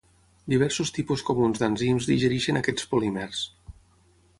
[0.53, 3.49] Diversos tipus comuns d'enzims digereixen aquests polímers.